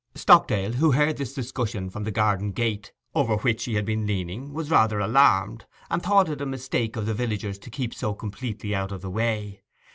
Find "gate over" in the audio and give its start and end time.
2.53-3.37